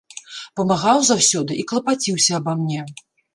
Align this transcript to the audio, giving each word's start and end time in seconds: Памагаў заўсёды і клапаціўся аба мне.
Памагаў 0.59 1.03
заўсёды 1.09 1.59
і 1.65 1.67
клапаціўся 1.73 2.31
аба 2.39 2.57
мне. 2.65 2.81